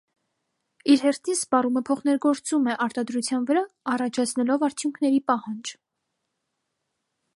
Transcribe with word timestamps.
Իր 0.93 1.01
հերթին 1.07 1.35
սպառումն 1.39 1.83
փոխներգործում 1.89 2.69
է 2.73 2.77
արտադրության 2.85 3.45
վրա՝ 3.51 3.63
առաջացնելով 3.97 4.65
արդյունքների 4.69 5.23
պահանջ։ 5.33 5.75